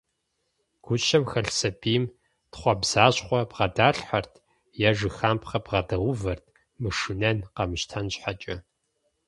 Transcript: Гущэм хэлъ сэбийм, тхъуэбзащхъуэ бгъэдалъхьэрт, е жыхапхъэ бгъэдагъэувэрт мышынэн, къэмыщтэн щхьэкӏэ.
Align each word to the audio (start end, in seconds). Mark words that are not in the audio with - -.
Гущэм 0.83 1.23
хэлъ 1.31 1.51
сэбийм, 1.57 2.03
тхъуэбзащхъуэ 2.51 3.41
бгъэдалъхьэрт, 3.49 4.33
е 4.89 4.89
жыхапхъэ 4.97 5.59
бгъэдагъэувэрт 5.65 6.45
мышынэн, 6.81 7.37
къэмыщтэн 7.55 8.05
щхьэкӏэ. 8.13 8.55